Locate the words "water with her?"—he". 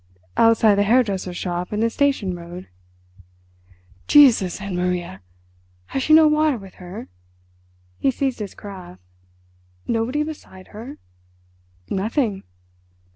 6.27-8.09